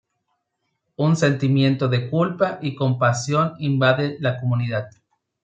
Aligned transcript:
Un 0.97 1.13
sentimiento 1.15 1.87
de 1.87 2.09
culpa 2.09 2.57
y 2.63 2.73
compasión 2.73 3.53
invade 3.59 4.17
la 4.19 4.39
comunidad. 4.39 4.89